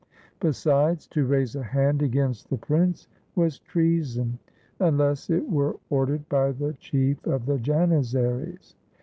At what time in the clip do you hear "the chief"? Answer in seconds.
6.53-7.23